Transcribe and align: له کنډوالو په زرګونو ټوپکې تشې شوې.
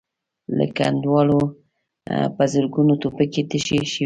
له 0.57 0.65
کنډوالو 0.77 1.39
په 2.35 2.43
زرګونو 2.53 2.93
ټوپکې 3.01 3.41
تشې 3.49 3.79
شوې. 3.91 3.97